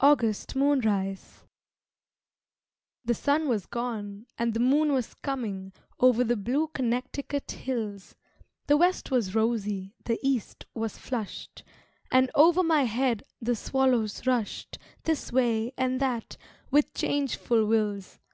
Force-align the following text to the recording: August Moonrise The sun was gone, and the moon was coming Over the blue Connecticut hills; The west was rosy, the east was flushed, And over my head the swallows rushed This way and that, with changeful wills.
August 0.00 0.54
Moonrise 0.54 1.46
The 3.06 3.14
sun 3.14 3.48
was 3.48 3.64
gone, 3.64 4.26
and 4.36 4.52
the 4.52 4.60
moon 4.60 4.92
was 4.92 5.14
coming 5.14 5.72
Over 5.98 6.22
the 6.22 6.36
blue 6.36 6.66
Connecticut 6.68 7.50
hills; 7.50 8.14
The 8.66 8.76
west 8.76 9.10
was 9.10 9.34
rosy, 9.34 9.94
the 10.04 10.18
east 10.22 10.66
was 10.74 10.98
flushed, 10.98 11.64
And 12.12 12.30
over 12.34 12.62
my 12.62 12.82
head 12.82 13.22
the 13.40 13.56
swallows 13.56 14.26
rushed 14.26 14.76
This 15.04 15.32
way 15.32 15.72
and 15.78 15.98
that, 15.98 16.36
with 16.70 16.92
changeful 16.92 17.64
wills. 17.64 18.18